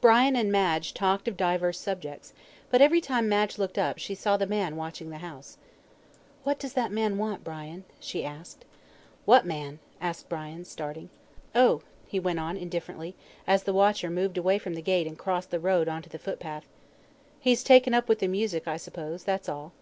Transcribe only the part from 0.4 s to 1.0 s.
Madge